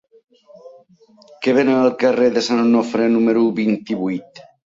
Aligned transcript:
Què 1.43 1.53
venen 1.57 1.83
al 1.83 1.93
carrer 2.05 2.31
de 2.39 2.43
Sant 2.47 2.63
Onofre 2.63 3.07
número 3.17 3.47
vint-i-vuit? 3.63 4.45